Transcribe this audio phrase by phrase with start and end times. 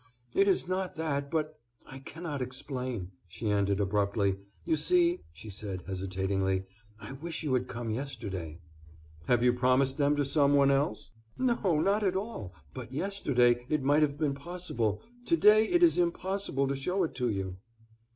[0.33, 4.37] "It is not that, but—I cannot explain." She ended abruptly.
[4.65, 6.63] "You see," she said, hesitatingly,
[6.99, 8.57] "I wish you had come yesterday."
[9.27, 13.83] "Have you promised them to some one else?" "No, not at all; but yesterday it
[13.83, 17.57] might have been possible, to day it is impossible to show it to you."